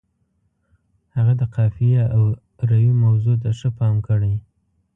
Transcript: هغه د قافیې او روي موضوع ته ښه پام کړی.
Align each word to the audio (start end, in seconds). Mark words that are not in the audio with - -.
هغه 1.15 1.33
د 1.41 1.43
قافیې 1.55 2.03
او 2.15 2.23
روي 2.69 2.91
موضوع 3.03 3.35
ته 3.43 3.49
ښه 3.59 3.69
پام 3.77 3.95
کړی. 4.07 4.33